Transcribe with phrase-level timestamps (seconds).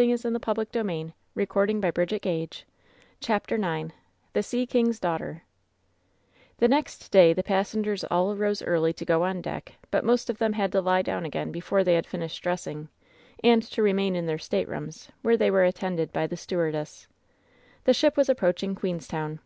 [0.00, 2.66] And so ended their first day out* WHEN SHADOWS DEE
[3.18, 3.92] 61 CHAPTEK IX
[4.32, 5.40] '^THE SEA KII^q's DAUGHTEB*'
[6.58, 10.38] The next day the passengers all arose early to go on aeck; but most of
[10.38, 12.90] them had to lie down again before they had finished dressing;
[13.42, 17.08] and to remain in their state rooms, where they were attended by the stewardess.
[17.82, 19.40] The ship was aprpoaching Queenstown.